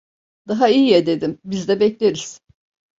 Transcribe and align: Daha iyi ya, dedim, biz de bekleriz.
Daha 0.47 0.67
iyi 0.69 0.89
ya, 0.91 1.05
dedim, 1.05 1.39
biz 1.45 1.67
de 1.67 1.79
bekleriz. 1.79 2.41